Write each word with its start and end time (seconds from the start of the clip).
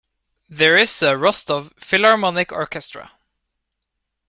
There 0.49 0.79
is 0.79 1.03
a 1.03 1.15
Rostov 1.15 1.73
Philharmonic 1.77 2.51
Orchestra. 2.51 3.11